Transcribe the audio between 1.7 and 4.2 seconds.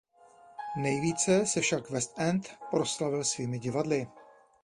West End proslavil svými divadly.